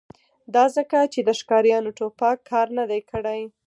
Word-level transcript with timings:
دا 0.55 0.65
ځکه 0.77 0.99
چې 1.13 1.19
د 1.27 1.29
ښکاریانو 1.39 1.95
ټوپک 1.97 2.37
کار 2.51 2.67
نه 2.77 2.83
دی 2.89 3.01
کړی 3.11 3.41